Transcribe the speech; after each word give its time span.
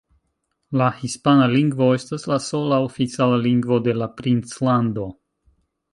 La 0.79 0.85
hispana 1.01 1.49
lingvo 1.51 1.89
estas 1.99 2.25
la 2.33 2.39
sola 2.45 2.81
oficiala 2.87 3.39
lingvo 3.45 3.81
de 3.89 3.97
la 4.03 4.09
Princlando. 4.23 5.07